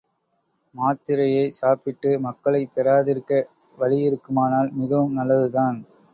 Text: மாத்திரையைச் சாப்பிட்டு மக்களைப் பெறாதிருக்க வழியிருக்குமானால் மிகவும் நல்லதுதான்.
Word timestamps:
மாத்திரையைச் 0.75 1.57
சாப்பிட்டு 1.57 2.09
மக்களைப் 2.19 2.73
பெறாதிருக்க 2.75 3.31
வழியிருக்குமானால் 3.77 4.71
மிகவும் 4.75 5.15
நல்லதுதான். 5.15 5.79